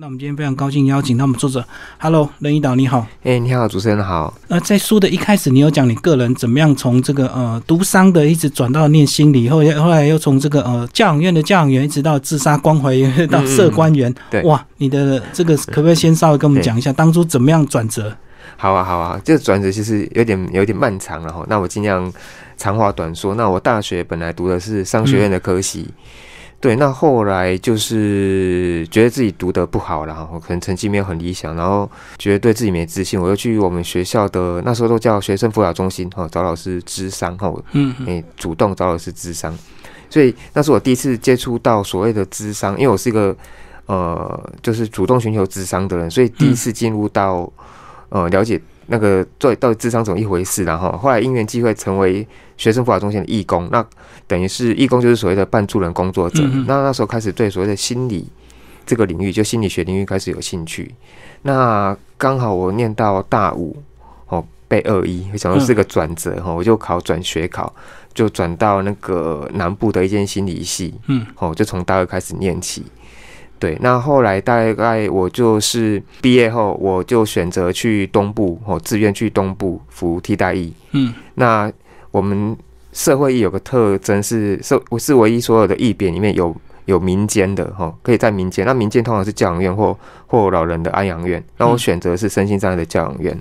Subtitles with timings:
[0.00, 1.64] 那我们今天非常高兴邀请到我们作者
[1.98, 3.04] ，Hello，任一导你好。
[3.24, 4.32] 哎，你好，主持人好。
[4.46, 14.14] 那在书的一开始，你有讲你个人怎么样从这个呃读商的一直转到念心理，后后来又从这个呃教养院的教养员，一直到自杀关怀员到社官员。
[14.30, 18.16] 对，哇，你的这个可不可以先稍微跟我们讲一下当初怎么样转折？
[18.56, 21.44] 好啊，好啊，这个转折其实有点有点漫长了哈。
[21.48, 22.12] 那我尽量
[22.56, 23.34] 长话短说。
[23.34, 25.88] 那我大学本来读的是商学院的科系。
[26.60, 31.88] 对，那后来就是觉得自己读的不好然后可能成绩没有很理想，然后
[32.18, 39.56] 觉得对自己没自信，我又去我们学校的那时候都叫学生辅导中心哈，找老师咨商哈，嗯，诶，主动找老师咨商，
[40.10, 43.36] 所以那是我第一次接触到所谓的咨商，因为我是一个
[43.86, 47.48] 呃，就是主动寻求咨商的人，所以第一次进入到
[48.08, 48.60] 呃了解。
[48.90, 50.64] 那个做到底智商怎么一回事？
[50.64, 53.84] 然后后来因缘际会成为学生辅导中心的义工，那
[54.26, 56.42] 等于是义工就是所谓的半助人工作者。
[56.66, 58.26] 那那时候开始对所谓的心理
[58.86, 60.94] 这个领域，就心理学领域开始有兴趣。
[61.42, 63.76] 那刚好我念到大五
[64.28, 67.72] 哦，被二一，想到是个转折哈，我就考转学考，
[68.14, 70.94] 就转到那个南部的一间心理系。
[71.06, 72.84] 嗯，哦，就从大二开始念起。
[73.58, 80.72] 对，那后来大概我就是毕业后，我就选择去东部，哦，自愿去东部服替代役。
[80.92, 81.70] 嗯，那
[82.10, 82.56] 我们
[82.92, 88.64] 社会役有个特征是，是是唯一所有的役别里面有有民间的，哈，可以在民间。
[88.64, 91.42] 那民间通常是教养院或或老人的安养院。
[91.56, 93.36] 那我选择是身心障碍的教养院。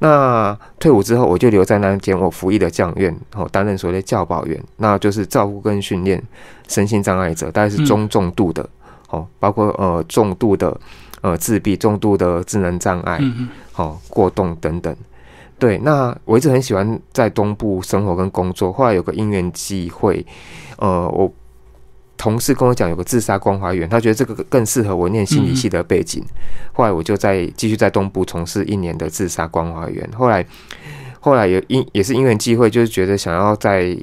[0.00, 6.20] 那退伍之后，我就留在那间我服役的教养院，哦，担任所谓的教保员，那就是照顾跟训练
[6.66, 8.68] 身心障碍者，大概是中重度的。
[9.12, 10.76] 哦，包括呃重度的
[11.20, 13.20] 呃自闭、重度的智能障碍，
[13.70, 14.94] 好过动等等。
[15.58, 18.72] 对，那我一直很喜欢在东部生活跟工作。
[18.72, 20.26] 后来有个因缘机会，
[20.78, 21.32] 呃，我
[22.16, 26.24] 同事跟我讲有个自杀关怀园，他觉得这个更适合我念心理系的背景。
[26.72, 30.08] 后来我就在继续在东部从事一年的自杀关怀园。
[30.16, 30.44] 后来
[31.20, 33.96] 后来也因也是因缘机会，就是觉得想要再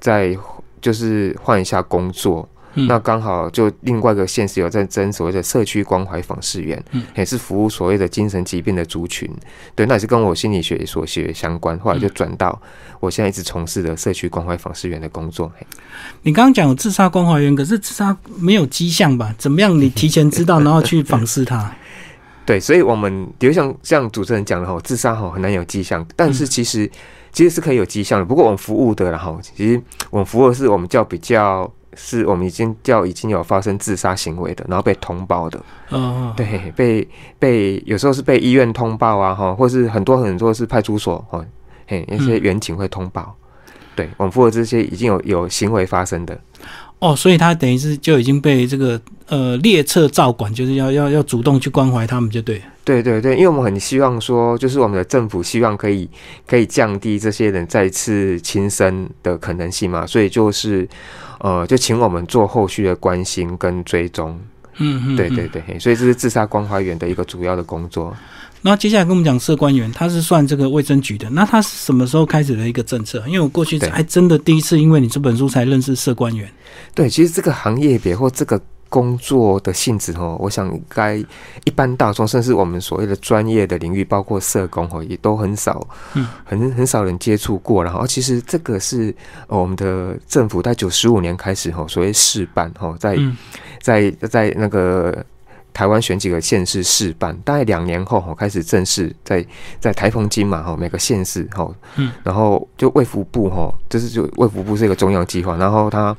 [0.00, 0.36] 再
[0.80, 2.48] 就是换一下工作。
[2.74, 6.82] 那刚好就另外一个县市有在争所谓的社区关怀访视员，
[7.14, 9.30] 也是服务所谓的精神疾病的族群。
[9.74, 11.78] 对，那也是跟我心理学所学相关。
[11.78, 12.60] 后来就转到
[13.00, 15.50] 我现在一直从事的社区关怀访视员的工作。
[16.22, 19.34] 你刚刚讲有自杀关怀员，可是自杀没有迹象吧？
[19.38, 19.78] 怎么样？
[19.80, 21.72] 你提前知道，然后去访视他？
[22.44, 26.90] 对，所以我们比如像像主持人讲的哈，自杀哈很难有迹象，但是其实
[27.32, 28.24] 其实是可以有迹象的。
[28.24, 29.80] 不过我们服务的然后其实
[30.10, 31.72] 我们服务的是我们叫比较。
[31.96, 35.60] 是我们已经叫已经有发生自杀行为的，然后被通报的，
[35.90, 41.44] 嗯，对，被被有时候是被医院通报啊，哈，或是很多很多是派出所，哦，
[41.86, 43.34] 嘿，一些远警会通报，
[43.94, 46.38] 对我们负责这些已经有有行为发生的，
[46.98, 52.60] 哦，所以他等于是就已经被这个呃列册照管，就是要要要主动去关怀他们，就对。
[52.86, 56.06] 对对对，因为我们很希望说，就是我们的政府希望可以
[56.46, 60.86] 可以降低这些人再次轻生的可能性嘛，所以就是
[61.44, 64.40] 呃，就请我们做后续的关心跟追踪。
[64.78, 68.16] 嗯嗯，对对对，所以这是自杀关怀员的一个主要的工作。
[68.62, 73.22] 那接下来跟我们讲社官员，他是算这个卫生局的，那他是什么时候开始的一个政策？
[73.26, 76.50] 因为我过去还真的第一次因为你这本书才认识社官员。
[76.94, 78.58] 对，其实这个行业别或这个。
[78.94, 81.16] 工作的性质哦，我想该
[81.64, 85.84] 一般大众，甚至我们所谓的专业的领域，包括社工哦，也都很少，
[86.14, 87.82] 嗯，很很少人接触过。
[87.82, 89.12] 然后，其实这个是
[89.48, 93.18] 我们的政府在九十五年开始哦，所谓试办哦，在
[93.80, 95.24] 在在那个。
[95.74, 99.44] 台湾选几个县市试办，大概两年后哈开始正式在
[99.78, 106.16] 在台风金嘛哈每个县市哈，嗯，然后就卫福部哈，这是就卫福部是一个中央计划，然后它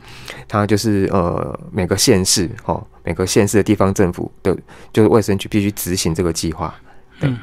[0.47, 4.55] 它就是呃每个县市哈每个县市的地方政府的，
[4.93, 6.75] 就是卫生局必须执行这个计划，
[7.21, 7.39] 嗯。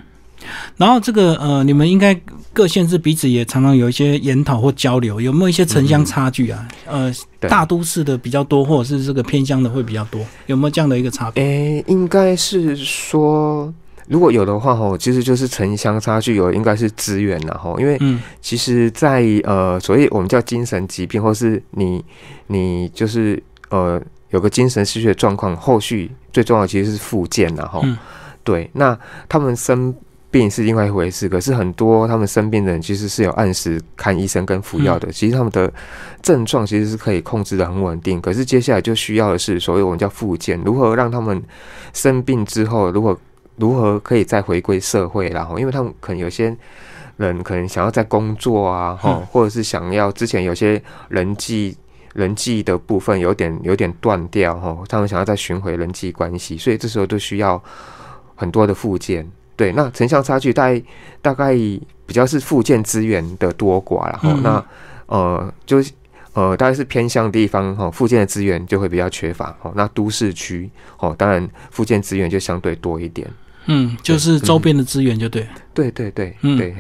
[0.77, 2.15] 然后这个呃，你们应该
[2.53, 6.69] 各县市彼此也常常有一些研讨或交流，有没有一些城乡差距啊？
[6.87, 11.43] 呃，大都市的比较多，或者是这个偏乡的会比较多，有没有这样的一个差别？
[11.43, 13.73] 诶，应该是说，
[14.07, 17.99] 如果有的话，吼，其实就是城乡差距有，应该是资源然后，因为
[18.41, 22.05] 其实，在呃，所以我们叫精神疾病，或是你
[22.49, 24.01] 你就是呃
[24.31, 27.83] 有个精神失去的状况，后续最重要其实是复健然后，
[28.45, 28.99] 对，那
[29.29, 29.95] 他们生。
[30.33, 35.71] 病是另外一回事，可是很多他们生病的人其实是有按时看医生跟服药的，其实他们的
[36.23, 38.19] 症状其实是可以控制的很稳定。
[38.21, 41.41] 可是接下来就需要的是所谓我们叫复健，如何让他们
[41.93, 43.17] 生病之后，如何
[43.57, 46.57] 如何可以再回归社会，然后因为他们可能有些
[47.19, 51.77] 人可能想要在工作啊，哈，或者是想要之前有些人际
[52.15, 57.63] 人际的部分有点有点断掉哈，他们想要再寻回人际关系，所以这时候都需要
[58.35, 59.31] 很多的附件。
[59.63, 60.83] 对，那城乡差距大概
[61.21, 61.55] 大概
[62.05, 64.65] 比较是附件资源的多寡然后那
[65.07, 65.93] 呃就是
[66.33, 69.73] 呃大概是偏向地方哈，附件的资源就会比较缺乏哦。
[69.77, 70.69] 那都市区
[70.99, 73.31] 哦，当然附件资源就相对多一点。
[73.67, 75.47] 嗯，就是周边的资源就对。
[75.73, 76.75] 对对对，嗯，对。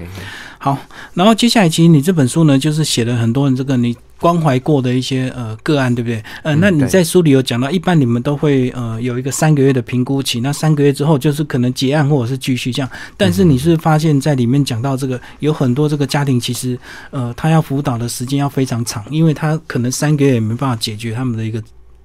[0.58, 0.76] 好，
[1.14, 6.22] 然后接下来其实你这本书呢，就是写了很多人这个你关怀过的一些呃个案，对不对？
[6.44, 12.88] 呃，那你在书里有讲到，一般你们都会呃有一个三个月的评估期，那三个月之后就是可能结案或者是继续这样。
[13.16, 16.78] 但是你是发现在里面讲到这个有很多这个家庭，其实
[17.10, 21.60] 呃他要辅导的时间要非常长，因为他可能三个月也没办法解决他们的一个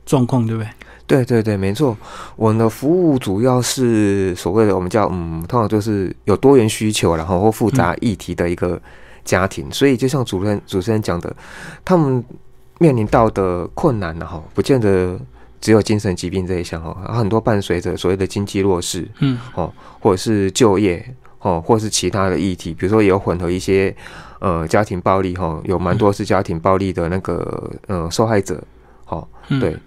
[0.05, 0.69] 状况，对不对？
[1.05, 1.97] 对对对，没错。
[2.35, 8.81] 我们的服务主要是所谓的我们叫嗯，通常就是有多元需求，然后或复杂议题的一个
[9.27, 9.67] 家庭。
[9.71, 11.35] 所以就像主持人主持人讲的，
[11.83, 12.23] 他们
[12.79, 15.19] 面临到的困难呢，哈，不见得
[15.59, 21.05] 只有精神疾病这一项哈，很多伴随着所谓的经济弱势，嗯，哦，或者是就业，
[21.41, 23.93] 哦，或是其他的议题，比如说也有混合一些
[24.39, 28.63] 呃家庭暴力，哈，有蛮多是家庭暴力的那个呃受害者，
[29.05, 29.27] 好，
[29.59, 29.77] 对。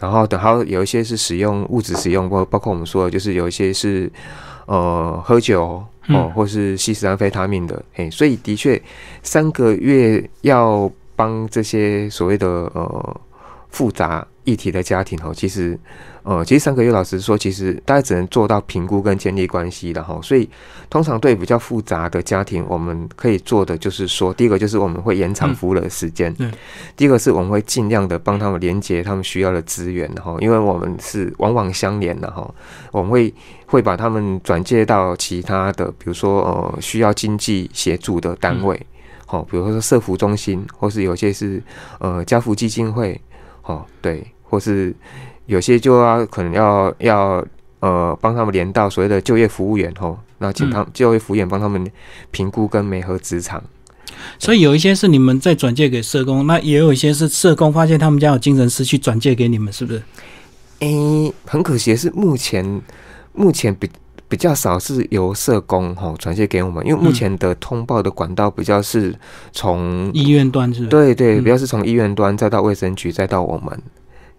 [0.00, 4.08] 然后等还有一些是使用物质使用，包包括我们说的，就是有一些是
[4.66, 8.80] 呃喝酒哦，或是西斯安非他命的，嘿，所以的确
[9.22, 13.20] 三个月要帮这些所谓的呃
[13.70, 15.78] 复杂议题的家庭哦，其实。
[16.24, 20.46] 呃，其实三个月，老师说，其实大家只能做到评估跟建立关系的哈所以
[20.90, 26.52] 通常对比较复杂的家庭，我们可以做的就是说，第一个就是我们会延长服务的时间，嗯，
[26.94, 32.54] 第一个是我们会尽量的帮他们连接他们需要的资源，然后因为我们是往往相连的哈，
[32.92, 33.32] 我们会
[33.64, 38.78] 会把他们转介到其他的，比如说呃需要经济协助的单位，
[39.24, 41.62] 好，比如说社福中心，或是有些是
[42.00, 43.18] 呃家福基金会，
[43.62, 44.94] 哦，对，或是。
[45.48, 47.42] 有些就要可能要要
[47.80, 51.90] 呃帮他们连到所谓的就业服务员吼，那请他就业服务员帮他们
[52.30, 53.64] 评估跟美合职场。
[54.38, 60.02] 所以有一些是你们在转借给社工，那也有一些是社工发现他们家有精神失去转借给你们，是不是？
[60.80, 62.82] 诶，很可惜的是目前
[63.32, 63.88] 目前比
[64.28, 69.18] 比较少是由社工吼转借给我们，因为目前的通报的管道比较是
[69.52, 70.84] 从医院端是？
[70.88, 73.82] 对对，比较是从医院端再到卫生局再到我们。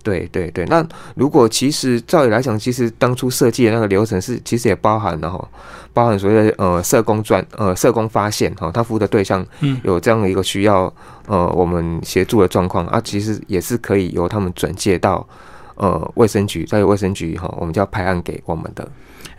[0.04, 0.86] 对对对，那
[1.16, 5.48] 如果其实照理来讲，其实当初设计的那个流程是，其实也包含了哈，
[5.94, 9.46] 包含所谓的呃社工专呃社工发现哈，他服务的对象
[9.84, 10.92] 有这样的一个需要
[11.28, 15.28] 呃我们协助的状况啊，其实也是可以由他们转介到
[15.75, 18.88] 呃卫生局，再由卫生局哈，我们就要派案给我们的。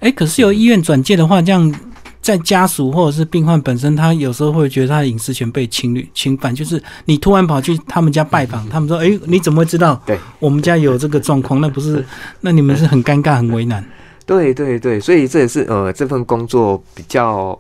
[0.00, 1.74] 哎，可是由医院转介的话，这样。
[2.30, 6.54] 在家属或者是病患本身，他有时候会觉得他的隐私权被侵略侵犯。
[6.54, 10.00] 就是你突然跑去他们家拜访，他们说：“哎，你怎么会知道？
[10.06, 12.04] 对，我们家有这个状况，那不是？
[12.40, 13.84] 那你们是很尴尬、很为难。”
[14.24, 17.58] 对对对，所以这也是呃这份工作比较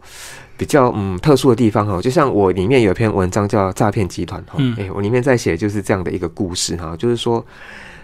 [0.56, 2.00] 比较嗯特殊的地方哈。
[2.00, 7.44] 就像我里面有一篇文章叫《诈骗集团》哈，哎，我里面在写就是这样的一个故事哈，就是说，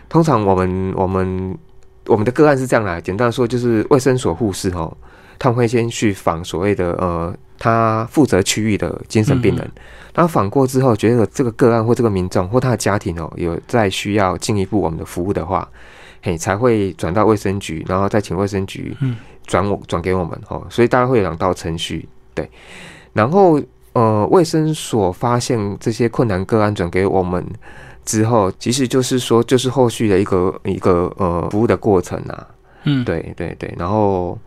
[0.08, 1.56] 通常我们我们
[2.06, 4.92] 我们的个案是这样来，简单说就是卫生所护士哈。
[5.38, 9.70] 他们会先去访所谓的呃，他负责区域的精神病人，
[10.14, 15.68] 然后访过之后，觉得这个个案或这个民众或他的家庭哦，有在需要进一步我们的服务的话，
[16.22, 18.96] 嘿，才会转到卫生局，然后再请卫生局
[19.46, 20.66] 转我转给我们哦。
[20.70, 22.48] 所以大概会有两道程序，对。
[23.12, 23.60] 然后
[23.94, 27.44] 呃，卫生所发现这些困难个案转给我们
[28.04, 32.46] 之后，其实就是说，就是后续的一个一个呃服务的过程啊。
[32.84, 34.38] 嗯，对对对，然后。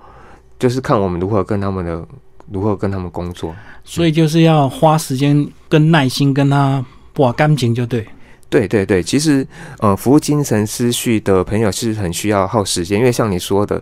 [0.60, 2.06] 就是看我们如何跟他们的，
[2.52, 8.06] 如何跟他们工作，所以就是要花时间跟耐心跟他把感情就对。
[8.50, 9.46] 对对对，其实
[9.80, 13.80] 呃，服务精神失序的朋友是很需要耗时间，因为像你说的，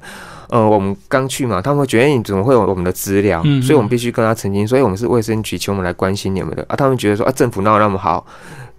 [0.50, 6.66] 呃，我们刚去嘛，他们会觉得你怎么会有我们的资料，所以我们必须跟他澄清，所以我们是卫生局请我们来关心你们的。
[6.68, 8.26] 啊，他们觉得说啊，政府闹那么好，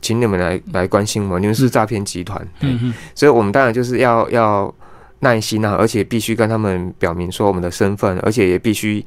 [0.03, 4.73] 请你们来来关心我们，你们是诈骗集团，嗯嗯，所以我们当然就是要要。
[5.21, 9.05] 耐心啊，而且必须跟他们表明说我们的身份，而且也必须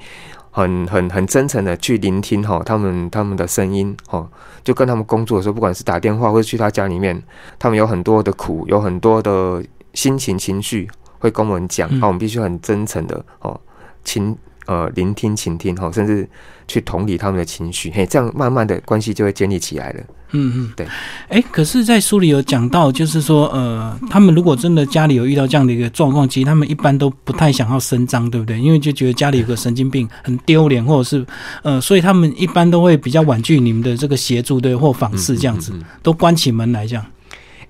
[0.52, 4.30] 很很很真诚的去聆听哈他们他们的声音哈，
[4.64, 7.22] 就跟他们工作的时候，不管是打电话或者去他家里面，
[7.58, 9.64] 他们有很多的苦，有很多的
[9.94, 10.90] 心情情绪
[11.20, 13.60] 会跟我们讲，啊，我们必须很真诚的哦，
[14.04, 16.28] 倾呃聆听倾听哈，甚至
[16.72, 20.04] 去同理他们的情绪，嘿，这样慢慢的关系就会建立起来了。
[20.34, 20.88] 嗯嗯，对，
[21.28, 28.58] 哎，可是，在书里有讲到，就是说，呃，他们如果真的家里有遇到这样的一个状况，其实他们一般都不太想要声张，对不对？
[28.58, 31.26] 因为就觉得家里有个神经病很丢脸，或者是，
[31.64, 37.06] 呃，所以他们一般都会比较婉拒你们的这个协助，对，或访视这样子，都关起门来这样。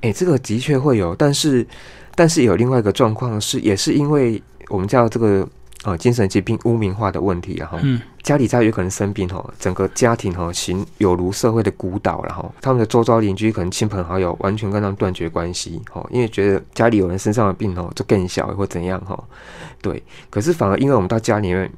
[0.02, 1.66] 哎，这个的确会有，但是
[2.14, 4.40] 但是有另外一个状况是，也是因为
[4.70, 5.50] 我们叫这个。
[5.84, 7.76] 呃，精神疾病污名化的问题，然后
[8.22, 19.20] 家里再有可能生病哦，整个家庭哈形有如社会的孤岛，然后他们的周遭邻居可能亲朋好友完全跟他们断绝关系，哦，因为觉得家里有人身上的病哦，就更小或怎样哈，
[19.82, 21.72] 对，可是反而因为我们到家里面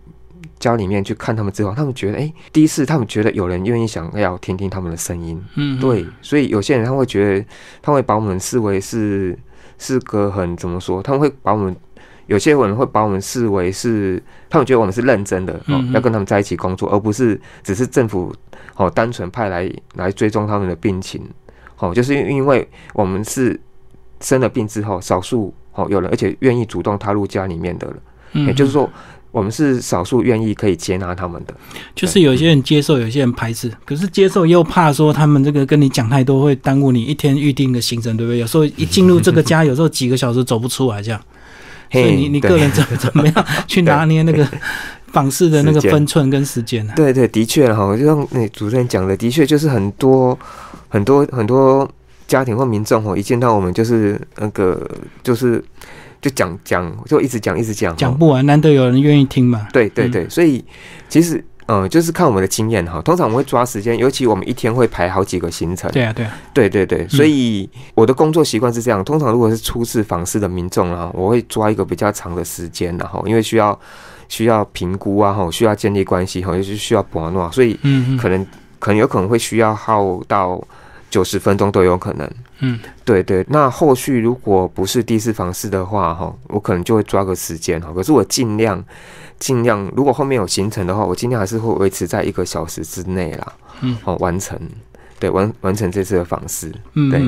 [0.60, 7.46] 家里面去看他们之后，他们觉得哎，第一次他们觉得有人愿意想要听听他们的声音，嗯，对，所以有些人他会觉得
[7.82, 9.40] 他会把我们视为是
[9.78, 11.74] 是个很怎么说，他们会把我们。
[12.28, 18.34] 有些人会把我们视为是，他们觉得我们是认真的，哦，要跟他们在一起工作，而不是只是政府
[18.76, 21.22] 哦单纯派来来追踪他们的病情，
[21.80, 23.60] 哦，就是因因为我们是
[24.22, 27.96] 生了病之后，少数哦有人而且愿意主动踏入家里面的了，
[28.48, 28.90] 也就是说，
[29.32, 31.54] 我们是少数愿意可以接纳他们的，
[31.94, 38.40] 就是有些人接受，有些人排斥，可是接受又怕说他们这个跟你讲太多会耽误你一天预定的行程，对不对？
[38.40, 41.20] 有时候一进入这个家， 有时候几个小时走不出来这样。
[41.94, 44.46] 所以你你个人怎怎么样去拿捏那个
[45.08, 46.94] 访视的那个分寸跟时间呢？
[46.96, 50.38] 对对，的确哈，就像那主持人讲的，的确就是很多
[50.90, 51.90] 很多很多
[52.28, 54.90] 家庭或民众哦，一见到我们就是那个
[55.24, 55.64] 就是
[56.22, 59.68] 就讲讲，就一直讲一直讲，讲不完，难得有人愿意听嘛。
[59.72, 60.64] 对对对，所以
[61.08, 61.44] 其实。
[61.68, 63.02] 嗯，就是看我们的经验哈。
[63.02, 65.90] 通常我们会抓时间，尤其我们一天会排好几个行程。
[65.92, 67.08] 对啊，对啊，对对对。
[67.08, 73.80] 所以我的工作习惯是这样：通常如果是初次访视的民众啊，我会抓一个比较长的时间，然后因为需要
[74.28, 78.46] 需要评估啊，哈，需要建立关系，哈，就是需要博诺，所以嗯，可能
[78.80, 80.62] 可能有可能会需要耗到
[81.10, 82.30] 九十分钟都有可能。
[82.60, 83.46] 嗯，对对。
[83.50, 87.92] 那后续如果不是第一次访视的话，哈，我可能就会抓个时间哈。
[87.96, 88.84] 可是我尽量。
[89.44, 93.54] 尽量，如果后面有行程的话，我尽量还是会维持在一个小时之内啦。
[93.82, 94.58] 嗯，好，完成，
[95.20, 96.72] 对，完完成这次的访视。
[96.94, 97.20] 嗯，对。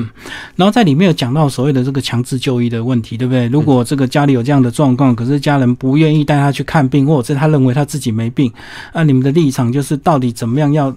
[0.54, 3.46] 然后在里面有讲到所谓的这个强制就医的问题，对不对？
[3.48, 8.50] 如果这个家里有这样的状况，可是家人不愿意带他去看病，或者是他认为他自己没病，
[8.94, 10.72] 那你们的立场就是到底怎么样？
[10.72, 10.96] 要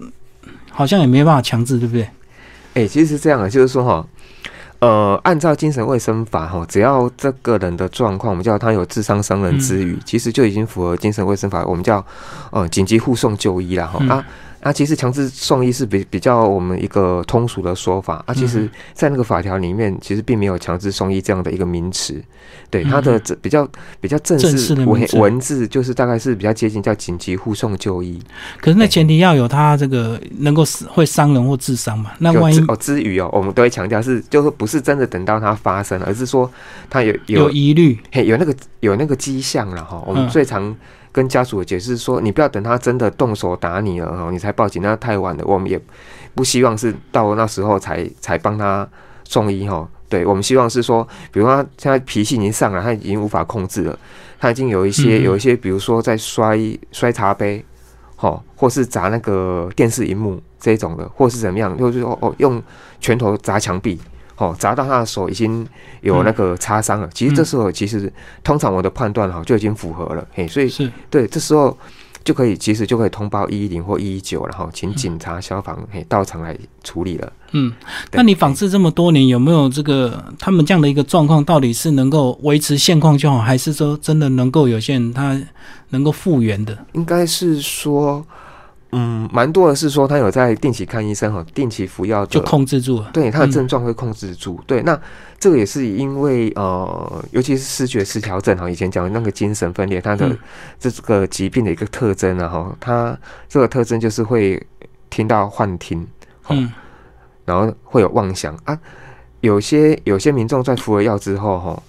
[0.70, 2.08] 好像也没办法强制，对不对？
[2.72, 4.06] 哎，其实是这样的，就是说哈。
[4.80, 12.04] 呃，按照精神卫生法哈，只要这个人的状况，我们叫他有智商伤人之余，其实就已经符合精神卫生法，我们叫
[12.50, 14.24] 呃紧急护送就医了哈啊。
[14.60, 18.34] 啊，其实强制送医是比比较我们一个通俗的说法啊。
[18.34, 22.22] 其实，在那个法条里面，其实并没有强制送医这样的一个名词。
[22.68, 23.66] 对，它的比较
[24.00, 28.20] 比较正式文文字，就是大概是比较接近叫紧急护送就医。
[28.60, 32.12] 可是那前提要有他这个能够会伤人或致伤嘛？
[32.18, 36.50] 那万一哦，之余哦，我们都会强调是，就是不是真的等到它发生，而是说
[36.88, 40.02] 他有有疑虑，嘿，有那个有那个迹象了哈。
[40.06, 40.76] 我们最常。
[41.12, 45.44] 跟家属解释说，你不要等他真的动手打你了哦，你才报警，那太晚了。
[45.44, 45.80] 我们也
[46.34, 48.88] 不希望是到那时候才才帮他
[49.24, 49.88] 送医哈。
[50.08, 53.98] 对我们希望是说，比如他现在脾气已经上来，他已经无法控制了，
[54.38, 56.58] 他已经有一些有一些，比如说在摔
[56.90, 57.64] 摔茶杯，
[58.16, 62.60] 哈，或是砸那个电视荧幕这种的，或是怎么样，就是哦哦，用
[63.00, 64.00] 拳头砸墙壁。
[64.40, 65.66] 哦，砸到他的手已经
[66.00, 67.06] 有那个擦伤了。
[67.12, 68.10] 其实这时候，其实
[68.42, 70.26] 通常我的判断哈就已经符合了。
[70.32, 71.76] 嘿，所以是对，这时候
[72.24, 77.30] 就可以，其实就可以通报一一零或一一九，然后请警察、消防嘿到场来处理了。
[77.52, 77.70] 嗯，
[78.12, 85.38] 那你仿制这么多年，有没有这个他们这样的一个状况，到底是能够维持现况就好，还是说真的能够有些人他
[85.90, 86.78] 能够复原的？
[86.92, 88.24] 应该是说。
[88.92, 93.10] 嗯，蛮多的是说他有在定期看医生哈，定期服药就控制住了。
[93.12, 94.60] 对，他的症状会控制住。
[94.66, 95.00] 对，那
[95.38, 100.36] 这个也是因为呃，尤其是视觉失调症哈，以前讲的那个精神分裂，它的
[100.78, 103.18] 这个疾病的一个特征啊哈，它
[103.48, 104.60] 这个特征就是会
[105.08, 106.06] 听到幻听，
[106.48, 106.72] 嗯，
[107.44, 108.78] 然后会有妄想啊。
[109.40, 111.82] 有些有些民众在服了药之后哈，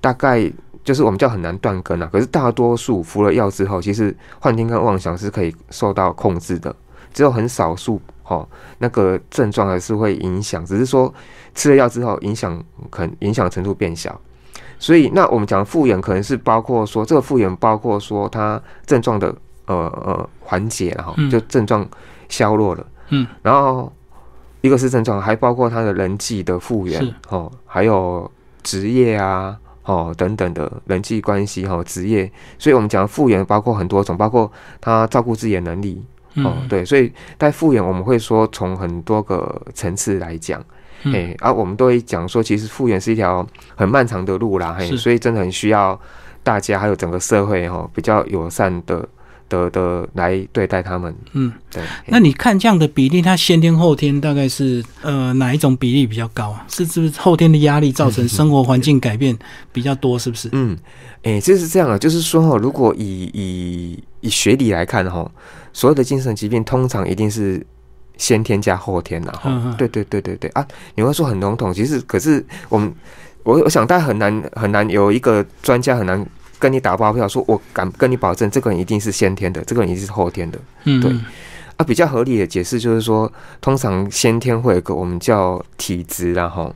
[0.00, 0.52] 大概。
[0.84, 6.74] 就是我们叫很难断根啊，可是大多数服了药之后，其实幻听跟妄想是可以受到控制的，
[7.14, 8.46] 只有很少数哈
[8.78, 11.12] 那个症状还是会影响，只是说
[11.54, 12.60] 吃了药之后影响
[12.90, 14.20] 可能影响程度变小。
[14.78, 19.32] 所以那我们讲复原可能是包括说这个复原包括说它症状的
[19.66, 21.86] 呃呃缓解然后就症状
[22.28, 23.92] 消弱了，嗯，然后
[24.60, 28.28] 一个是症状，还包括他的人际的复原哦，还有
[28.64, 29.56] 职业啊。
[29.84, 36.02] 哦，等等的人际关系哈，职业，所以我们讲复原包括很多种，包括他照顾自己的能力。
[36.36, 40.64] 哦，对，所以在复原我们会说从很多个层次来讲，
[41.04, 46.00] 哎，而我们都会讲说，其实复原是一条很漫长的路啦，嘿，所以真的很需要
[46.42, 49.06] 大家还有整个社会哈比较友善的
[49.52, 51.14] 的的来对待他们。
[51.32, 51.82] 嗯，对。
[52.06, 56.64] 那你看这样的比例，它先天后天大概是呃哪一种比例比较高啊？
[56.68, 59.38] 是是不是后天的压力造成生活环境改变
[59.72, 60.18] 比较多？
[60.18, 60.48] 是不是？
[60.52, 60.76] 嗯，
[61.22, 65.30] 哎，就是这样啊，就是说哈，如果以以以学理来看哈，
[65.72, 67.64] 所有的精神疾病通常一定是
[68.16, 69.74] 先天加后天的哈。
[69.76, 70.66] 对对对对对啊！
[70.94, 72.92] 你会说很笼统，其实可是我们
[73.42, 76.24] 我我想，大家很难很难有一个专家很难
[76.62, 80.58] 跟你打包票，说我敢跟你保证，这个人一定是先天的，这个人一定是后天的。
[80.84, 81.10] 嗯，对
[81.76, 86.72] 啊，比较合理的解释就是说，通常先天会有个我们叫体质，然后。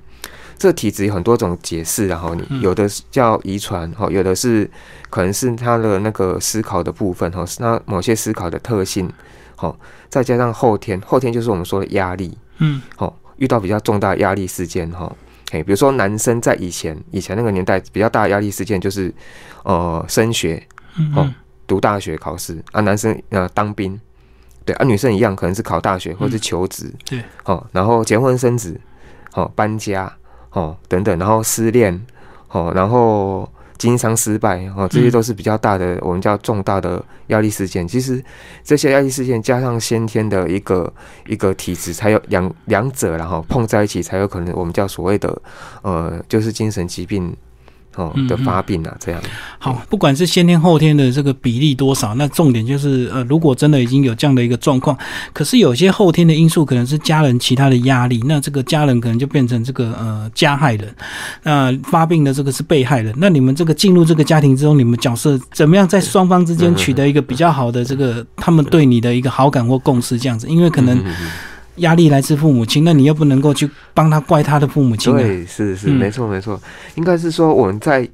[0.59, 4.69] 这个体质有很多种解释，然后你有的叫遗传，哈，有的是
[5.11, 9.07] 可能是他的那个思考的部分，哈，是他某些思考的特性，
[9.55, 9.78] 好，
[10.09, 15.14] 再加上后天，后天就是我们说的压力，嗯，好，遇到比较重大压力事件，哈，
[15.53, 19.12] 哎，比如说男生在以前以前那个年代比较大的压力事件就是
[19.65, 20.62] 呃升学，
[21.15, 21.29] 哦，
[21.67, 23.99] 读大学考试啊，男生呃当兵，
[24.65, 28.81] 对啊，女生一样可能是考大学或者是求职，对，哦，然后结婚生子，
[29.35, 30.12] 哦，搬家。
[30.50, 32.07] 哦，等等，然后失恋，
[32.49, 33.47] 哦，然后
[33.78, 37.87] 经商失败，哦，这些都是比较大的，我们叫重大的压力事件。
[37.87, 38.23] 其实
[38.62, 40.92] 这些压力事件加上先天的一个
[41.26, 45.40] 一个体质，才有两两者，然后碰在一起，才有可能我们叫所谓的
[45.83, 47.37] 呃，就是精神疾病。
[47.97, 49.21] 哦的发病啊，这样。
[49.59, 54.97] 好，不管是先天后天的这个比例多少，那重点就是呃，如果真的已经有这样的一个状况，
[55.33, 60.95] 可是有些后天的因素可能是家人其他的压力，那这个家人可能就变成这个呃加害人，
[61.43, 71.03] 那发病的这个是被害人，那你们这个进入这个家庭之中，你们角色怎么样在双方之间取得一个比较好的这个他们对你的一个好感或共识这样子，因为可能。
[71.76, 75.12] 压力来自父母亲，那你又不能够去帮他怪他的父母亲。
[75.14, 76.61] 对，是是，没错没错，
[76.95, 78.09] 应该是说我们在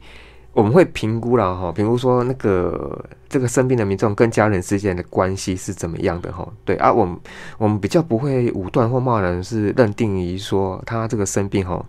[0.53, 6.47] 我们会评估了哈，评估说那个这个生病的民众跟家人之间的关系是怎么样的哈。
[6.65, 7.17] 对啊，我们
[7.57, 11.85] 我们比较不会武断或贸然是认定于说他这个生病哈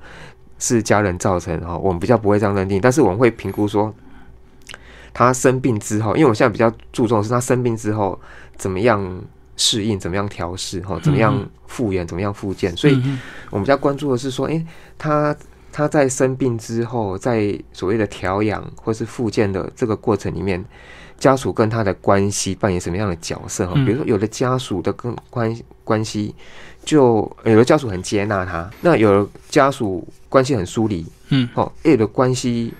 [0.59, 3.93] 是家人造成哈，我们比较不会这样认定，但是我们会评估说
[5.13, 8.19] 他生病之后，因为我现在比较注重是他生病之后
[8.57, 9.23] 怎么样。
[9.55, 10.99] 适应怎么样调试哈？
[11.01, 11.37] 怎么样
[11.67, 12.05] 复原？
[12.07, 12.75] 怎么样复健？
[12.75, 12.95] 所以，
[13.51, 14.65] 我们比较关注的是说，诶，
[14.97, 15.35] 他
[15.71, 20.63] 他在生病之后，在所谓的调养或是复健的这个过程里面，
[21.19, 23.73] 家属跟他的关系扮演什么样的角色哈？
[23.85, 26.33] 比如说，有的家属的跟关关系，
[26.83, 32.73] 就有的家属很接纳他，那有的家属关系很疏离，嗯，哦，有的关系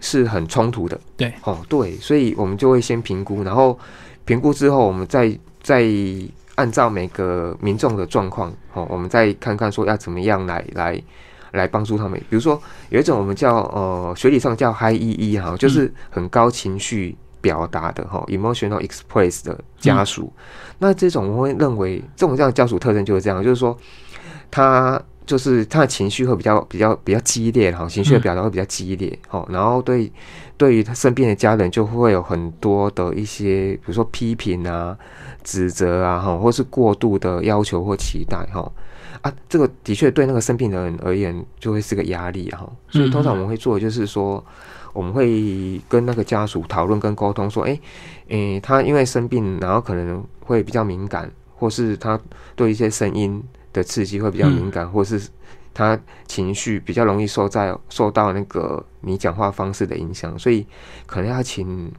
[0.00, 3.78] 是很冲突的，对，哦，对，所以我们就会先评估，然后
[4.24, 5.38] 评估之后，我们再。
[5.62, 5.86] 再
[6.56, 11.02] 按照每个民众的状况，哦，我们再看看说要怎么样来来
[11.52, 12.18] 来帮助他们。
[12.28, 20.30] 比如说有一种我们叫呃学理上叫 High EE 哈，就是很高情绪表达的哈，emotional express 的家属。
[20.78, 23.76] 那这种我会认为这种这样家属特征就是这样，就是说
[24.50, 30.12] 他就是他的情绪会比较比较比较激烈哈，情绪的表达会比较激烈哈，然后对
[30.58, 34.96] 对于他身边的家人就会有很多的一些，比如说批评啊。
[35.44, 38.70] 指责啊，哈，或是过度的要求或期待，哈，
[39.20, 44.44] 啊，这个的确对那个生病的人而言就会是个压力，哈，所以通常我们会做的就是说，
[44.92, 47.78] 我们会跟那个家属讨论跟沟通，说，哎，
[48.28, 52.18] 诶，他因为生病，然后可能会比较敏感，或是他
[52.54, 55.20] 对一些声音的刺激会比较敏感，或是
[55.74, 60.66] 他情绪比较容易受在受到那个你讲话方式的影响，所以
[61.06, 61.90] 可能要请。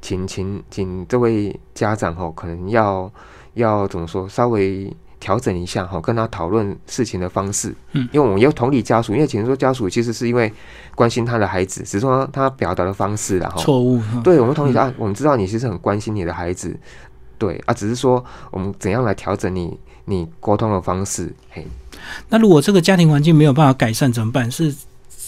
[0.00, 3.10] 请请请这位家长哈，可能要
[3.54, 7.74] 要怎么说，稍微调整一下哈，跟他讨论事情的方式。
[7.92, 10.52] 嗯，因为我们要同理家属，因为请说家属其实是因为
[10.94, 14.00] 关心他的孩子，只是说他表达的方式然后错误。
[14.22, 16.78] 对，我们同理啊，我们知道你其实很关心你的孩子，
[17.38, 21.34] 对啊，只是说我们怎样来调整你你沟通的方式。
[21.50, 21.66] 嘿，
[22.28, 24.50] 那如果这个家庭环境没有办法改善怎么办？
[24.50, 24.74] 是？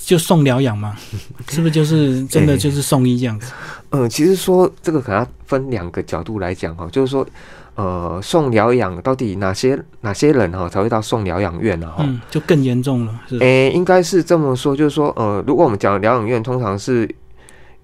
[0.09, 0.97] 就送疗养吗？
[1.51, 3.53] 是不是就是真的就是送医这样子？
[3.91, 7.27] 嗯，其实说这个可能要分两个角度来讲哈，就是说，
[7.75, 11.93] 呃，送疗养到底哪些哪些人哈才会到送疗养院呢？
[11.95, 13.21] 哈，就更严重了。
[13.41, 17.07] 诶，应该是这么说，就是说，呃，如果我们讲疗养院，通常是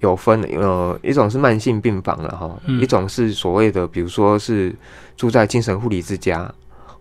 [0.00, 4.74] 有分，呃，一种是慢性病房了哈，一种是所谓的，比如说是
[5.14, 6.50] 住在精神护理之家，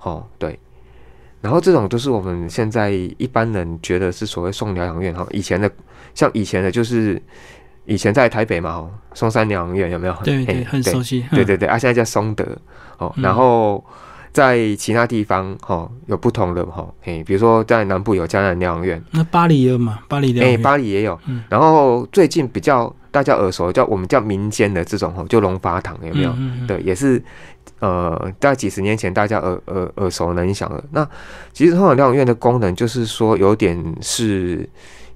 [0.02, 0.60] 哦，对。
[1.44, 5.70] 然后这种就是我们现在一般人觉得是所谓送疗养院哈，以前的
[6.16, 7.22] 像以前的就是
[7.86, 10.16] 以前在台北嘛，哦，松山疗养院有没有？
[10.24, 11.26] 对对，很熟悉。
[11.32, 12.48] 对对对，啊，现在叫松德
[12.98, 13.14] 哦。
[13.18, 13.84] 然后
[14.32, 20.00] 在其他地方哈有不同的哈，嘿，比如说在南部有江南疗养院，那巴黎也有嘛？
[20.08, 21.20] 巴黎疗养院，巴黎也有。
[21.50, 26.34] 然后最近比较大家耳熟叫我们叫民间的这种哦，就龙发堂有没有？
[26.66, 27.22] 对，也是
[27.84, 30.82] 呃，大概几十年前大家耳耳耳熟能详了。
[30.92, 31.06] 那
[31.52, 34.66] 其实通常疗养院的功能就是说，有点是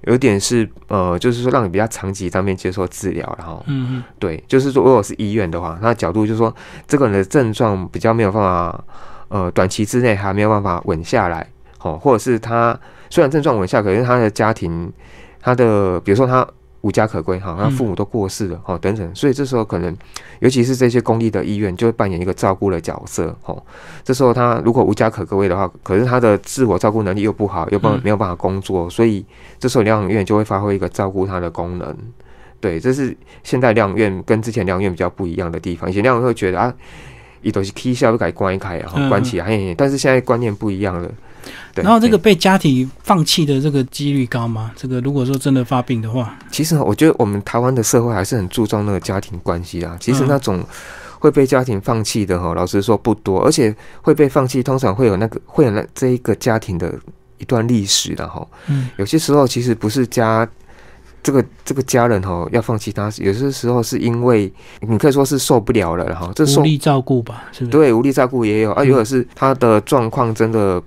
[0.02, 6.54] 有点是呃，就是说让你比较长期当面接受治疗，然后嗯嗯对，就是说如果是医院的话，它的角度就是说
[6.86, 8.84] 这个人的症状比较没有办法
[9.28, 11.46] 呃短期之内还没有办法稳下来，
[11.80, 12.78] 哦，或者是他
[13.08, 14.92] 虽然症状稳下，可是他的家庭
[15.40, 16.46] 他的比如说他。
[16.88, 19.94] 无家可归哈，他父母都过世了哈，等等，所以这时候可能，
[20.40, 23.54] 尤其是这些公立的医院，就会扮演一个照顾的角色哈。
[24.02, 29.22] 这时候他如果无家可归的话，可是他的自我照顾能力又不好，又不没有办法工作，所以
[29.58, 31.94] 这时候疗养院就会发挥一个照顾他的功能。
[32.58, 35.90] 对，这是现代疗养院跟之前疗养院比较不一样的地方。
[35.90, 36.72] 以前疗养院会觉得啊，
[37.42, 41.10] 一都是 K 下不改关一开啊，关起来，嘿，但是现在观念不一样了。
[41.74, 44.72] 然后这个被家庭放弃的这个几率高吗？
[44.76, 49.96] 这个如果说真的发病的话，其实我觉得我们台湾的社会还是很注重那个家庭关系啊。
[50.00, 50.64] 其实那种
[51.20, 56.92] 会被家庭放弃的哈，老实说不多，而且会被放弃，通常会有那个会有那这一个家庭的
[57.38, 58.44] 一段历史的哈。
[58.66, 60.48] 嗯，有些时候其实不是家
[61.22, 67.70] 这个这个家人哈要放弃他，有些时候是因为你可以说是受不了了哈，这无力照顾吧，是不是？
[67.70, 70.82] 对，无力照顾也有啊，有的是他的状况真的。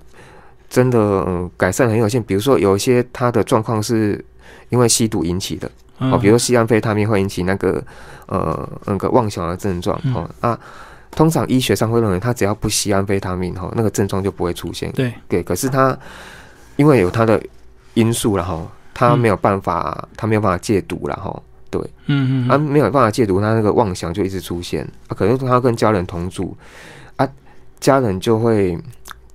[0.72, 2.24] 真的，嗯，改善很有限。
[2.24, 4.24] 比如说，有一些他的状况是
[4.70, 7.84] 因为吸毒引起的，哦，比如说吸安非他命会引起那个
[8.28, 10.58] 呃那个妄想的症状，哦啊，
[11.12, 14.90] 通常医学上会认为他只要不吸安非他命，哈，那个症状就不会出现。
[14.94, 15.98] 对对，可是他
[16.78, 17.44] 因为有他的
[17.96, 26.56] 因素然后，他没有办法，他没有办法戒毒然后，对，嗯嗯，他没有办法戒毒，他那个妄想就一直出现，啊，可能他跟家人同住，
[27.18, 27.28] 啊，
[27.82, 28.80] 家人就会。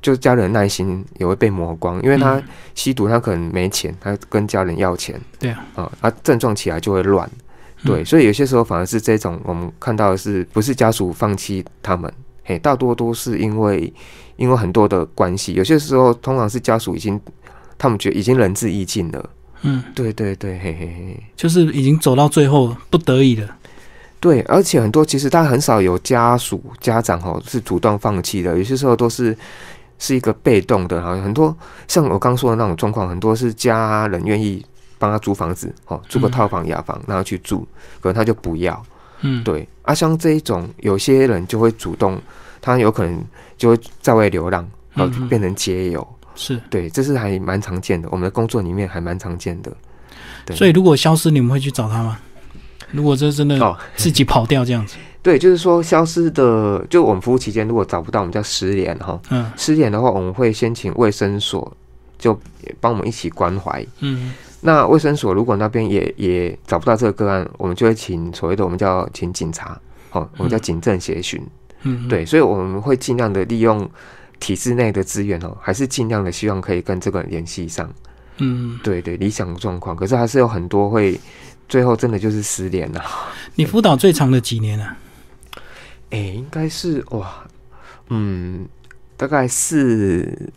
[0.03, 2.41] 就是家人耐心也会被磨光，因为他
[2.77, 7.29] 吸毒，他可能没钱，他跟家人要钱，对啊，啊，他症状起来就会乱，
[7.85, 12.13] 对，所以有些时候反而是这种我们看到的是不是家属放弃他们，
[12.45, 13.93] 嘿，大多都是因为
[14.37, 17.21] 因为很多的关系，有些时候通常是家属已经
[17.77, 19.31] 他们觉得已经仁至义尽了，
[19.63, 23.57] 嗯，对对对，嘿嘿嘿，就是已经走到最后不得已了，
[24.21, 29.37] 对，而且很多其实他很少有家属家长哦是主动放弃的，有些时候都是。
[29.99, 31.57] 是一个被动的，好像很多
[31.89, 34.65] 像我刚说的那种状况，很多是家人愿意
[34.99, 37.67] 帮他租房子，哦，租个套房、雅房，让他去住，
[38.01, 38.83] 可能他就不要，
[39.21, 39.67] 嗯，对。
[39.83, 42.21] 啊，像这一种，有些人就会主动，
[42.61, 43.25] 他有可能
[43.57, 46.61] 就会在外流浪，然后变成街友，是。
[46.69, 49.73] 对，这是还蛮常见的，我们的工作里面还蛮常见的。
[50.45, 52.19] 对，所以如果消失，你们会去找他吗？
[52.91, 53.77] 如果这真的哦。
[53.97, 59.21] 自己跑掉这样子， 对，就是说消失的，就我们服务期间如果找不到，我们叫失联哈。
[59.31, 61.77] 嗯，失联的话，我们会先请卫生所
[62.17, 62.39] 就
[62.81, 63.85] 帮我们一起关怀。
[63.99, 69.77] 嗯，那卫生所如果那边也也找不到这个个案，我们就会请所谓的我们叫请警察，
[70.13, 71.43] 哦，我们叫警政协巡。
[71.83, 73.91] 嗯，对，所以我们会尽量的利用
[74.39, 77.93] 体制内的资源哦，还是尽量的希望可以跟这个人联系上。
[78.37, 81.19] 嗯，对对，理想状况，可是还是有很多会。
[81.69, 83.03] 最后真的就是失联了。
[83.57, 84.97] 你辅导最长的几年啊？
[86.11, 87.47] 哎，应该是哇，
[88.09, 88.67] 嗯，
[89.17, 90.51] 大概四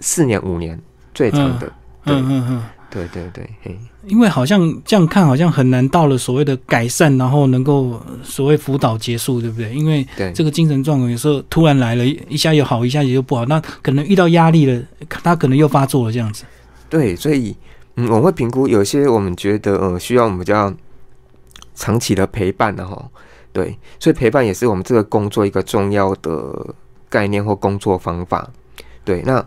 [0.00, 0.80] 四年五年
[1.14, 1.66] 最长的。
[2.04, 9.74] 嗯嗯嗯，对对对，嘿，因为好像这样看，好像很难到了所谓的改善，然后能够所谓辅导结束，对不对？
[9.74, 16.44] 因为这个精神状况有时候突然来了一下又好，一下又不好，那可能遇到压力了，他可能又发作了这样子。
[16.88, 17.56] 对，所以。
[17.98, 20.70] 嗯，我会评估有些我们觉得呃需要我们比较
[21.74, 23.08] 长期的陪伴的哈，
[23.56, 26.74] 对，所以陪伴也是我们这个工作一个重要的
[27.08, 28.46] 概念或工作方法。
[29.02, 29.42] 对，那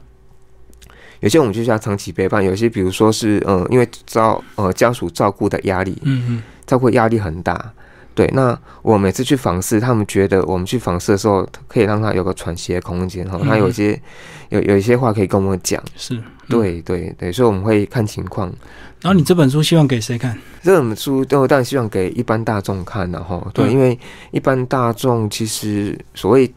[1.19, 7.71] 有些我们就需要长期陪伴，有些比如说是呃因为照呃家属照顾的压力，嗯嗯，照顾压力很大。
[8.15, 13.39] 对，那我每次去访视，他们觉得我们去访视的时候，可以让他有个喘息的空间哈。
[13.43, 14.01] 他有些
[14.49, 16.19] 有有一些话可以跟我们讲，是
[16.49, 18.51] 对对对，所以我们会看情况。
[19.01, 20.37] 然后你这本书希望给谁看？
[20.61, 23.45] 这本书都当然希望给一般大众看的哈。
[23.53, 23.97] 对，因为
[24.31, 26.51] 一般大众其实所谓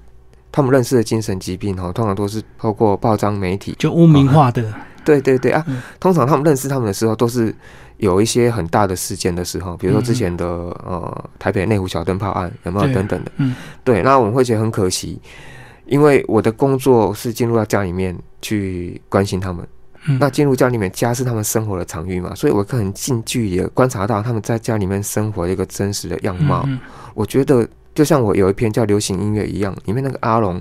[0.50, 4.72] 他们认识的精神疾病哈，通常都是透过报章媒体就污名化的。
[5.04, 5.66] 对对对啊，
[5.98, 7.54] 通常他们认识他们的时候都是。
[7.98, 13.30] 有一些很大的事件的时候，比如说之前的呃台北内湖小灯泡案，有没有等等的？
[13.36, 15.20] 嗯，对，那我们会觉得很可惜，
[15.86, 19.64] 因为我的工作是进入到家里面去关心他们。
[20.06, 26.68] 嗯，那进入家里面，家是他们生活的场域嘛，所以我可以很近距离的观察到他们在家里面生活的一个真实的样貌。
[27.14, 30.60] 我觉得就像我有一篇叫《流行音乐》一样，里面那个阿龙，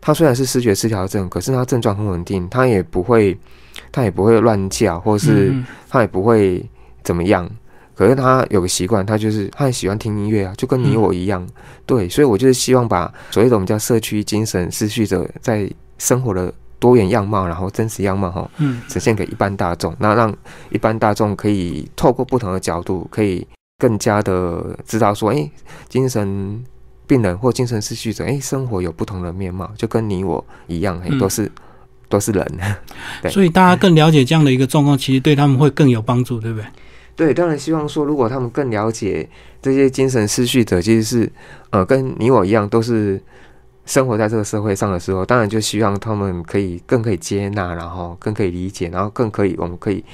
[0.00, 3.38] 他虽然是视觉失调症，可是他症状很稳定，他也不会。
[3.90, 5.52] 他也不会乱叫，或是
[5.88, 6.64] 他也不会
[7.02, 7.48] 怎么样。
[7.92, 11.44] 可是他有个习惯，他就是他很喜欢听音乐啊，就跟你我一样，
[11.84, 20.30] 对，所以我就是希望把所谓的我们叫社区精神失序者在生活的多元样貌，然后真实样貌哈，嗯，呈现给一般大众，那让
[20.68, 23.46] 一般大众可以透过不同的角度，可以
[23.78, 25.50] 更加的知道说，哎，
[25.88, 26.62] 精神
[27.06, 31.50] 病人或精神失序者，哎，生活有不同的面貌，就跟你我一样，哎，都是
[32.10, 32.46] 都是人，
[33.22, 36.66] 对，所以大家更了解这样的一个状况，其实对他们会更有帮助，对不对？
[37.16, 39.26] 对，当然希望说，如果他们更了解
[39.62, 41.32] 这些精神失序者，其实是
[41.70, 43.18] 呃，跟你我一样，都是
[43.86, 50.04] 生活在这个社会上的时候，当然就希望他们可以更可以接纳，然后更可以理解，然后更可以，我们可以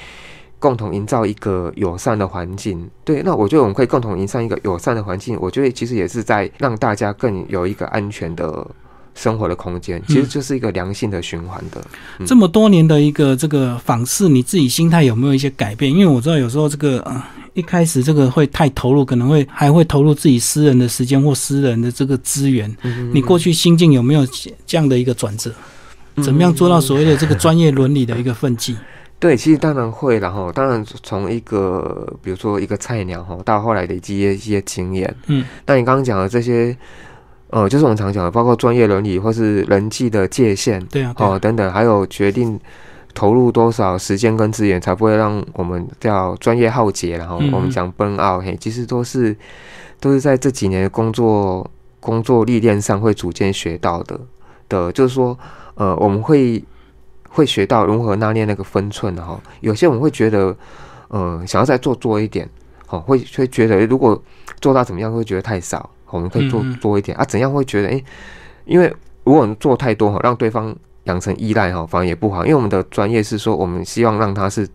[0.59, 2.89] 共同营造一个友善的环境。
[3.05, 8.67] 对，那我觉得我们可以共同营造一个友善的环境，我觉得其实也是在让大家更有一个安全的。
[9.13, 11.85] 生活的空间其实就是一个良性的循环的。
[12.25, 15.93] 这么多年的一个这个访视，你自己心态有没有一些改变？
[15.93, 17.23] 因为我知道有时候这个呃
[17.55, 22.75] 一开始这个会太投入，可能会还会投入自己私人的时间或私人的这个资源。
[23.13, 24.27] 你过去心境有没有
[24.67, 25.53] 这样的一个转折？
[26.23, 28.77] 怎么样做到所谓的这个专业伦理的一个奋进？
[29.19, 35.15] 对，其实当然会，然后当然从一个比如说一个菜鸟哈，到后来的一些一些经验。
[35.27, 36.77] 嗯，那你刚刚讲的这些。
[37.53, 42.57] 呃，就是我们常讲的，包括专业伦理或是人际的界限，对啊，哦等等，还有决定
[43.15, 49.37] 投入多少时间跟资源，才不会让我们叫专业耗竭，然后我们讲 burn out，嘿，其实都是
[49.99, 51.69] 都是在这几年工作
[52.01, 54.19] 工作历练上会逐渐学到的
[54.69, 55.39] 的，就是说，
[55.75, 56.63] 呃，我们会
[57.29, 59.41] 会学到如何拿捏那个分寸的哈。
[59.61, 60.57] 有些我们会觉得，
[61.09, 62.49] 呃，想要再做多一点，
[62.87, 64.21] 好，会会觉得如果
[64.61, 65.91] 做到怎么样，会觉得太少。
[66.13, 67.25] 我们可以做多一点啊？
[67.25, 68.03] 怎样会觉得哎？
[68.65, 68.93] 因为
[69.23, 70.75] 如果我们做太多哈，让对方
[71.11, 72.45] 养成依赖哈，反而也不好。
[72.45, 74.67] 因为我们的专业是说，我们希望让他是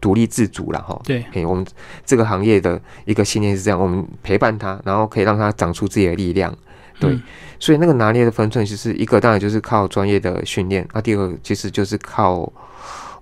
[0.00, 1.00] 独立自主了哈。
[1.04, 1.64] 对，哎，我们
[2.04, 6.52] 这个行业的一个信念是这样：我们陪伴他，然后可以让他长出自己的力量。
[6.98, 7.18] 对，
[7.60, 12.52] 所以那个拿捏的分寸，其实一个当然就是靠专业的训练，那第二个其实就是靠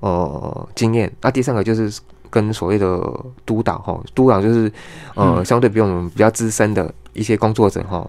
[0.00, 2.98] 呃经验，那第三个就是跟所谓的
[3.44, 4.70] 督导哈，督导就是
[5.14, 6.94] 呃相对比我们比较资深的。
[7.12, 8.08] 一些工作者哈，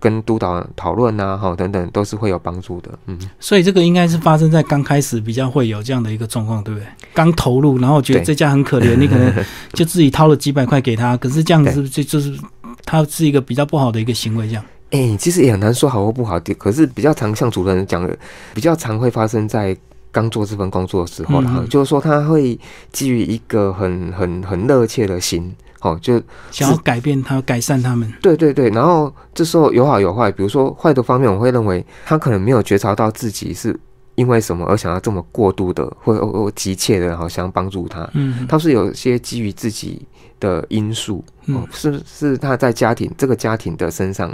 [0.00, 2.90] 跟督导讨论呐，哈等等，都是会有帮助的。
[3.06, 6.86] 嗯，所以这个应该是发生在刚开始比较会有这样的一个状况，对不对？
[7.14, 9.32] 刚投入，然后觉得这家很可怜，你可能
[9.72, 12.36] 就自己掏了几百块给他，可是这样子就就是
[12.84, 14.64] 他是一个比较不好的一个行为，这样。
[14.90, 18.16] 哎，其实也很难说好或不好，可是比较常像主持人讲的，
[18.54, 19.76] 比较常会发生在
[20.10, 22.58] 刚做这份工作的时候然后，就是说他会
[22.92, 25.54] 基于一个很很很热切的心。
[25.82, 28.10] 哦，就想要改变他，改善他们。
[28.22, 30.30] 对对对，然后这时候有好有坏。
[30.30, 33.76] 比如说坏的方面，我会认为他可能没有觉察到自己是
[34.14, 38.08] 因为什么而想要这么过度的，或或急切的，然后想帮助他。
[38.14, 40.06] 嗯，他是有些基于自己
[40.38, 44.32] 的因素，哦，是是他在家庭这个家庭的身上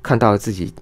[0.00, 0.72] 看到自己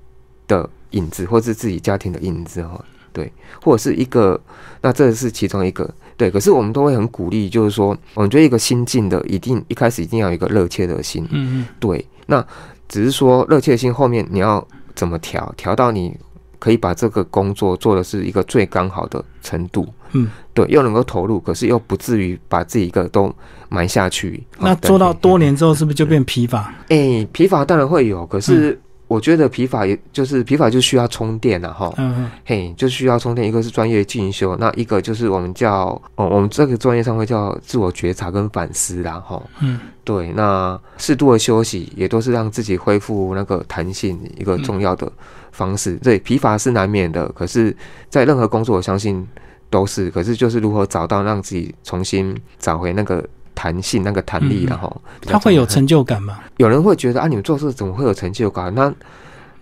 [0.46, 2.78] 的影子，或是自己家庭的影子，哈，
[3.14, 4.38] 对，或者是一个，
[4.82, 5.88] 那这是其中一个。
[6.22, 11.26] 对，可是我们都会很鼓励，就是说，我们觉得一个新进的，一定一开始一定要有一个热切的心。
[11.32, 11.66] 嗯嗯。
[11.80, 12.46] 对，那
[12.88, 16.16] 只是说热切心后面你要怎么调，调到你
[16.60, 19.84] 可以把这个工作做的是一个最刚好的程度。
[20.12, 20.30] 嗯。
[20.54, 23.34] 对，又能够投入，可是又不至于把这一个都
[23.68, 24.46] 埋下去。
[24.60, 26.72] 那做到多年之后，是不是就变疲乏？
[26.88, 28.80] 哎，疲乏当然会有，可是。
[29.12, 31.92] 我觉得疲乏也就是疲乏，就需要充电了哈。
[31.98, 33.46] 嗯嘿，就需要充电。
[33.46, 39.42] 一个是专业进修，那一个就是我们叫哦，我们这个专业上会叫自我觉察跟反思啦哈。
[39.60, 40.32] 嗯，对。
[40.32, 45.12] 那适度的休息也都是让自己恢复那个弹性一个重要的
[45.50, 45.96] 方式。
[45.96, 47.76] 对，疲乏是难免的，可是，
[48.08, 49.28] 在任何工作，我相信
[49.68, 50.10] 都是。
[50.10, 53.22] 可是就是如何找到让自己重新找回那个。
[53.54, 56.40] 弹性那个弹力，然后他会有成就感吗？
[56.56, 58.74] 有人会觉得啊，你们做事怎么会有成就感？
[58.74, 58.92] 那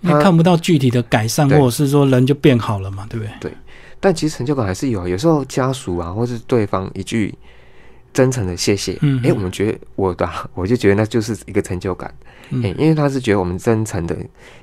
[0.03, 3.33] 他看不到具体的改善，或者是说人就变好了嘛，对不对？
[3.41, 3.53] 对。
[4.03, 7.35] 但其实成就感还是有，有时候家属啊，或是对方一句
[8.15, 12.11] 真诚的谢谢，嗯，哎，我们觉得我的， 我就觉得那就是一个成就感，
[12.49, 14.17] 嗯，因为他是觉得我们真诚的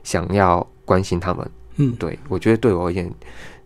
[0.03, 3.11] 想要关心他们，嗯，对我觉得对我而言，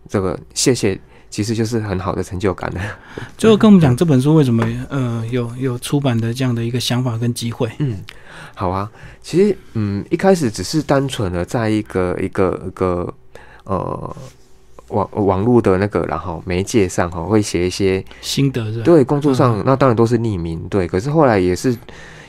[0.08, 1.00] 这个谢谢。
[1.32, 2.80] 其实就是很好的成就感的。
[3.38, 7.70] 最后跟我们讲这本书为什么呃有有出版的这样的一个想法跟机会。
[7.78, 7.96] 嗯，
[8.54, 8.88] 好啊。
[9.22, 13.14] 其实嗯一开始只是单纯的在一个一个一个
[13.64, 14.16] 呃
[14.88, 20.86] 网网络的那个然后媒介上哈会写一些心得对工作上那当然都是匿名对。
[20.86, 21.74] 可是后来也是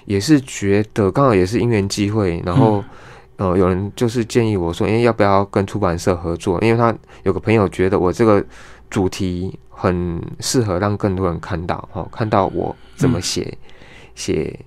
[0.06, 2.82] 也是觉得刚好也是因缘机会，然后
[3.36, 6.58] 呃有人就是建议我说，哎要不要跟出版社合作？
[6.62, 8.42] 因为他有个朋友觉得我这个。
[8.94, 13.58] 主题很适合让更多人看到，哈，看到我怎么写，
[14.14, 14.58] 写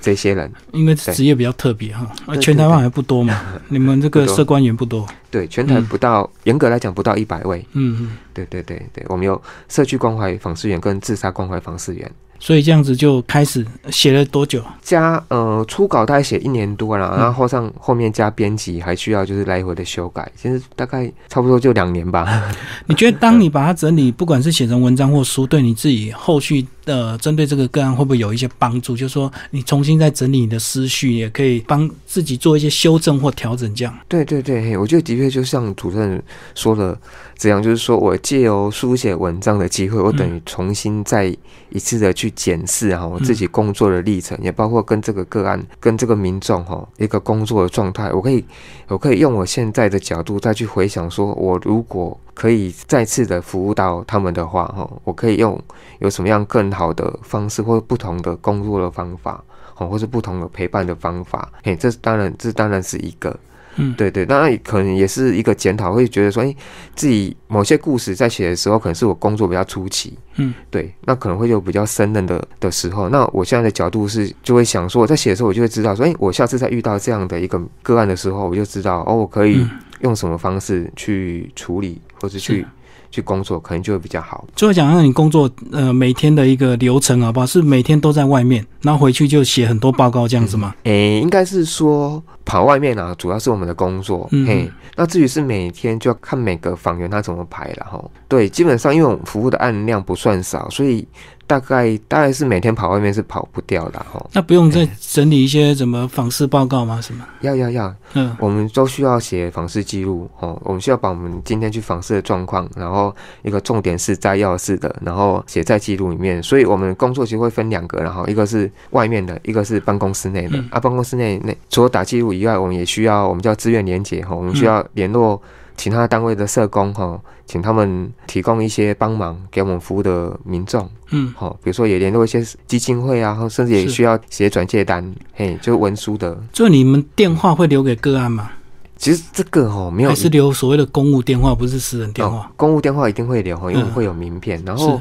[0.00, 0.50] 这些人。
[0.72, 5.06] 因为职业比较特别哈，而全台湾还不多嘛，你们这个社官员不多。
[5.30, 7.62] 对，全台不到，严格来讲不到一百位。
[7.74, 12.10] 嗯嗯，对对对对，我们有社区关怀访视员跟自杀关怀访视员。
[12.40, 14.62] 所以这样子就开始写了多久？
[14.80, 22.44] 加呃初稿大概写一年多了，然后后上后面加编辑，还需要就是来回的修改，其实大概差不多就两年吧。
[22.86, 28.96] 你觉得当你把它整理，不管是写成文章或书，对你自己后续的针对这个个案会不会有一些帮助？
[28.96, 33.72] 就是说你重新再整理你的思绪，也可以帮自己做一些修正或调整。
[33.74, 33.94] 这样。
[34.08, 36.22] 对对对，我觉得的确就像主持人
[36.54, 36.98] 说的
[37.36, 41.26] 这样，就是说我借由书写文章的机会，我等于重新再
[41.68, 42.32] 一次的去。
[42.38, 48.44] 检视哈，我自己工作的历程，也包括跟这个个案、跟这个民众哈一个工作的状态，我可以，
[48.86, 55.60] 我可以用我现在的角度再去回想，说我如果可以再次的服务到他们的话哈，我可以用
[55.98, 59.42] 有什么样更好的方式，或不同的工作的方法，
[59.76, 63.38] 哦，或是不同的陪伴的方法，嘿，这当然，这当然是一个。
[63.80, 66.52] 嗯，对对，当然可能也是一个检讨，会觉得说，哎，
[66.96, 79.64] 自己某些故事在写的时候，可能是我工作比较初期，嗯，对，那可能会有比较生嫩的的时候，那我现在的角度是，就会想说，我在写的时候，我就会知道说，哎，我下次再遇到这样的一个个案的时候，我就知道，哦，我可以
[80.00, 82.66] 用什么方式去处理，或者去。
[83.10, 84.46] 去工作可能就会比较好。
[84.54, 87.46] 就会讲，让你工作呃每天的一个流程好不好？
[87.46, 90.74] 是每天都在外面，然后回去就写很多报告这样子吗？
[90.84, 94.28] 诶，应该是说跑外面啊，主要是我们的工作。
[94.46, 98.02] 嘿，那至于是每天就要看每个房源他怎么排了哈。
[98.28, 101.06] 对，基本上因为我们服务的案量不算少，所以。
[101.48, 104.22] 大概大概是每天跑外面是跑不掉的哈。
[104.34, 107.00] 那不用再整理一些什么访视报告吗？
[107.00, 107.24] 什么？
[107.40, 110.60] 要要要，嗯，我们都需要写访视记录哦。
[110.62, 116.42] 我们需要把我们今天去访视的状况，然后一个重点是摘要式的，然后写在记录里面。
[116.42, 120.58] 所以我们工作其实会分两个，然后一个是外面的，一个是办公室内的。
[120.70, 125.40] 啊，办公室内内除了打记录以外，我们也需要我们叫资源连接哈，我们需要联络。
[125.76, 136.36] 其他单位的社工哈，请他们提供一些帮忙给我们服务的民众，嗯，好，比如说也联络一些基金会啊，甚至也需要写转借单，嘿，就是文书的。
[136.52, 138.50] 就你们电话会留给个案吗？
[138.96, 142.50] 其实这个哈没有，还是留所谓的公务电话，不是私人电话。
[142.56, 144.60] 公务电话一定会留哈，因为会有名片。
[144.66, 145.00] 然后，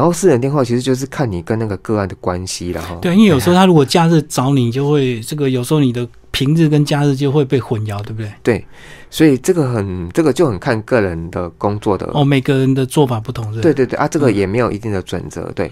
[0.00, 2.96] 然后私人电话其实就是看你跟那个个案的关系了哈。
[3.02, 6.08] 对，因为有时候他如果假日找你，就会这个有时候你的。
[6.32, 8.32] 平日跟假日就会被混淆，对不对？
[8.44, 8.64] 对，
[9.10, 15.68] 所以这个很，这个就很看个人的工作的哦，每个人的做法不同，对对对啊，这个也没有一定的准则，对，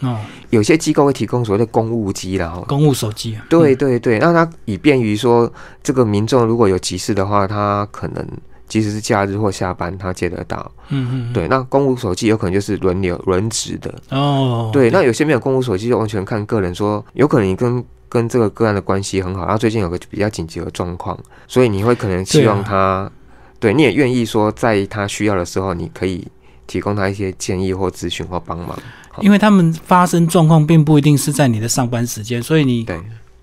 [0.51, 8.27] 有些机构会提供所谓的公务机，然后公务手机，对对对，那它以便于说这个民众如果有急事的话，他可能
[8.69, 17.85] 即使是假日或下班，他接得到，嗯嗯，对，那公务手机有可能就是轮流轮值的哦，对，那有些没有公务手机就完全看个人，说有可能你跟。
[18.11, 21.15] 跟这个个案的关系很好，然后最近有个比较紧急的状况，
[21.47, 23.13] 所以你会可能希望他，
[23.61, 26.27] 对，你也愿意说在他需要的时候，你可以
[26.67, 28.75] 提供他一些建议或咨询或帮忙。
[29.21, 32.99] 因为他们发生状况并不一定是在你的上班时间，所以你对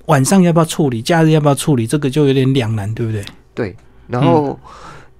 [0.07, 3.23] 晚上要不要处理，假日要不要处理，这个就有点两难，对不对？
[3.53, 3.75] 对，
[4.07, 4.59] 然后。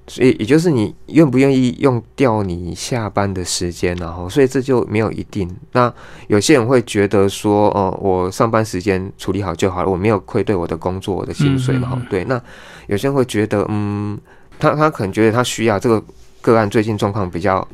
[0.08, 5.50] 所以，也就是你愿不愿意用掉你下班的时间，然后，所以这就没有一定。
[5.72, 5.92] 那
[6.28, 12.02] 有些人会觉得说，哦，我上班时间处理好就好了，我没有愧对我的工作、我的薪水嘛？
[12.10, 12.24] 对。
[12.26, 12.42] 那
[12.88, 14.20] 有些人会觉得，嗯，
[14.60, 16.04] 他他可能觉得他需要这个
[16.42, 17.68] 个案最近状况比较。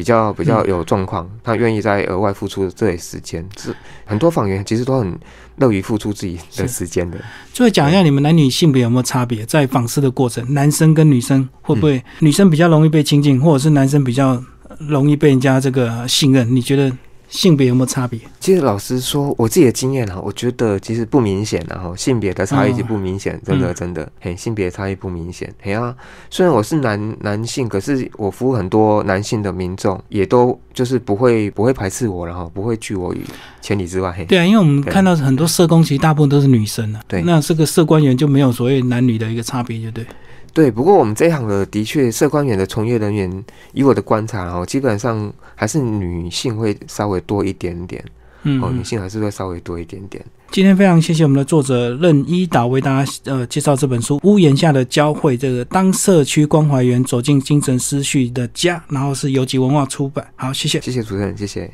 [0.00, 5.18] 比较比较有状况，他愿意在额外付出这些时间，是很多访员其实都很
[5.56, 7.18] 乐于付出自己的时间的。
[7.52, 14.42] 就会讲一下你们男女性别有没有差别，在访视的过程，男生跟女生会不会女生比较容易被亲近，或者是男生比较
[14.78, 16.48] 容易被人家这个信任？
[16.56, 16.90] 你觉得？
[17.30, 18.18] 性别有没有差别？
[18.40, 25.52] 其实老实说，我自己的经验哈，我觉得其实不明显然后性别的差异就不明显，真的真的，嘿，性别差异不明显。
[25.62, 25.94] 嘿啊，
[26.28, 33.20] 虽然我是男男性，可是我服务很多男性的民众，也都就是不会不会排斥我，然后不会拒我于
[33.60, 34.10] 千里之外。
[34.10, 37.00] 嘿对啊，因为我们看到很多社工，其实大部分都是女生啊。
[37.06, 40.04] 对，那这个社官员就没有所谓男女的一个差别，就对。
[40.52, 48.04] 对，不过我们这一行的的确，社官员的从业人员，以我的观察，然后基本上还是女性会稍微多一点点，
[48.42, 50.24] 嗯，哦，女性还是会稍微多一点点。
[50.50, 60.26] 今天非常谢谢我们的作者任一导为大家呃介绍这本书《屋檐下的交汇》，这个当社区关怀员走进精神失序的家，然后是游记文化出版。
[60.34, 61.70] 好，谢谢，谢谢主持人，谢谢。